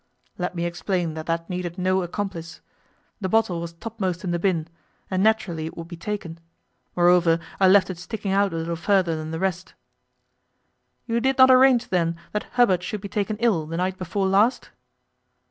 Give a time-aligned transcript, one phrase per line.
[0.39, 2.59] Let me explain that that needed no accomplice.
[3.19, 4.67] The bottle was topmost in the bin,
[5.11, 6.39] and naturally it would be taken.
[6.95, 9.75] Moreover, I left it sticking out a little further than the rest.'
[11.05, 14.71] 'You did not arrange, then, that Hubbard should be taken ill the night before last?